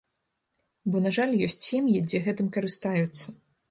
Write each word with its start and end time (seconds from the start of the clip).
Бо, 0.93 1.03
на 1.07 1.13
жаль, 1.19 1.37
ёсць 1.51 1.61
сем'і, 1.69 2.05
дзе 2.09 2.25
гэтым 2.31 2.53
карыстаюцца. 2.61 3.41